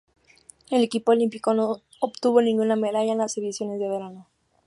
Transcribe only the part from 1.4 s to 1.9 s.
no